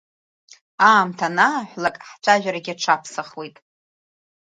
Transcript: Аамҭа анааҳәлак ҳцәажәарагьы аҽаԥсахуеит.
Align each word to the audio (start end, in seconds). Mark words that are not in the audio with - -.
Аамҭа 0.89 1.27
анааҳәлак 1.29 1.95
ҳцәажәарагьы 2.09 2.73
аҽаԥсахуеит. 2.75 3.55